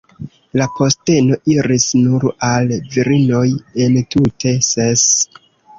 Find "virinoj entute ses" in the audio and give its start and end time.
2.97-5.09